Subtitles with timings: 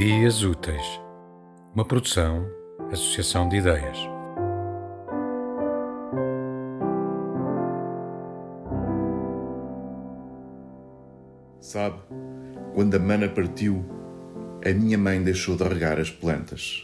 [0.00, 0.98] Dias Úteis,
[1.74, 2.48] uma produção,
[2.90, 3.98] associação de ideias.
[11.60, 11.98] Sabe,
[12.72, 13.84] quando a mana partiu,
[14.64, 16.82] a minha mãe deixou de regar as plantas.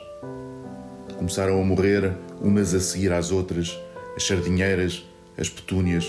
[1.17, 2.13] Começaram a morrer,
[2.43, 3.81] umas a seguir às outras,
[4.15, 6.05] as sardinheiras, as petúnias,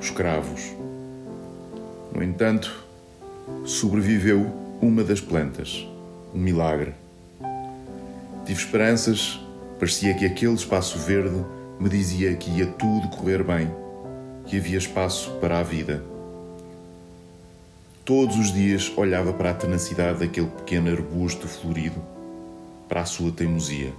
[0.00, 0.74] os cravos.
[2.10, 2.74] No entanto,
[3.66, 5.86] sobreviveu uma das plantas,
[6.34, 6.94] um milagre.
[8.44, 9.38] Tive esperanças,
[9.78, 11.44] parecia que aquele espaço verde
[11.78, 13.70] me dizia que ia tudo correr bem,
[14.46, 16.02] que havia espaço para a vida.
[18.04, 22.02] Todos os dias olhava para a tenacidade daquele pequeno arbusto florido,
[22.88, 23.92] para a sua teimosia.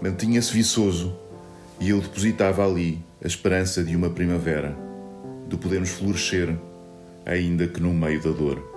[0.00, 1.12] Mantinha-se viçoso
[1.80, 4.76] e eu depositava ali a esperança de uma primavera,
[5.48, 6.56] de podermos florescer,
[7.26, 8.71] ainda que no meio da dor.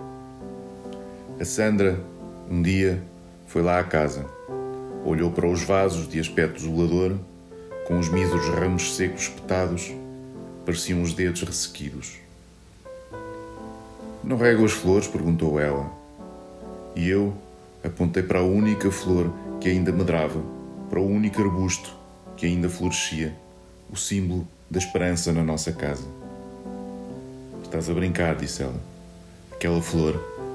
[1.37, 1.99] A Sandra,
[2.49, 3.03] um dia,
[3.45, 4.25] foi lá à casa,
[5.03, 7.17] olhou para os vasos de aspecto desolador,
[7.85, 9.93] com os míseros ramos secos espetados,
[10.65, 12.13] pareciam os dedos ressequidos.
[14.23, 15.09] Não rego as flores?
[15.09, 15.91] perguntou ela.
[16.95, 17.33] E eu
[17.83, 20.41] apontei para a única flor que ainda medrava,
[20.89, 21.93] para o único arbusto
[22.37, 23.35] que ainda florescia,
[23.91, 26.05] o símbolo da esperança na nossa casa.
[27.61, 28.79] Estás a brincar, disse ela.
[29.51, 30.17] Aquela flor